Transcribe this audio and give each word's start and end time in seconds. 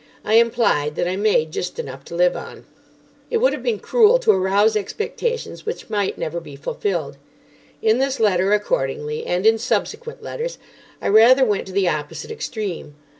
I 0.25 0.33
implied 0.33 0.95
that 0.95 1.07
I 1.07 1.15
made 1.15 1.51
just 1.51 1.77
enough 1.77 2.03
to 2.05 2.15
live 2.15 2.35
on. 2.35 2.65
It 3.29 3.37
would 3.37 3.53
have 3.53 3.61
been 3.61 3.77
cruel 3.77 4.17
to 4.21 4.31
arouse 4.31 4.75
expectations 4.75 5.63
which 5.63 5.91
might 5.91 6.17
never 6.17 6.39
be 6.39 6.55
fulfilled. 6.55 7.17
In 7.83 7.99
this 7.99 8.19
letter, 8.19 8.51
accordingly, 8.51 9.27
and 9.27 9.45
in 9.45 9.59
subsequent 9.59 10.23
letters, 10.23 10.57
I 11.03 11.07
rather 11.07 11.45
went 11.45 11.67
to 11.67 11.71
the 11.73 11.87
opposite 11.87 12.31
extreme. 12.31 12.95